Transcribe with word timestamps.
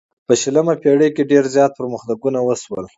په 0.27 0.33
شلمه 0.41 0.73
پیړۍ 0.81 1.09
کې 1.15 1.29
ډیر 1.31 1.43
زیات 1.55 1.71
پرمختګونه 1.79 2.39
وشول. 2.43 2.85